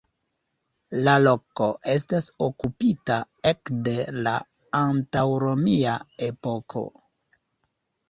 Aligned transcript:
La 1.07 1.11
loko 1.25 1.67
estas 1.97 2.31
okupita 2.47 3.19
ekde 3.53 3.95
la 4.29 4.35
antaŭromia 4.83 5.97
epoko. 6.33 6.89